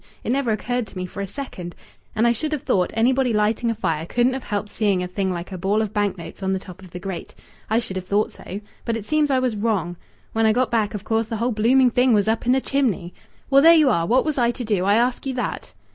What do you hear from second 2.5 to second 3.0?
have thought